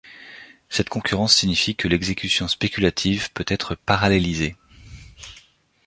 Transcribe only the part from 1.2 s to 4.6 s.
signifie que l'exécution spéculative peut être parallélisée.